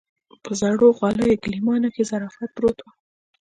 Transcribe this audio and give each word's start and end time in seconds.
په 0.43 0.51
زړو 0.61 0.87
غاليو 0.97 1.41
ګيلمانو 1.43 1.89
کې 1.95 2.07
ظرافت 2.11 2.49
پروت 2.55 2.77
و. 2.81 2.85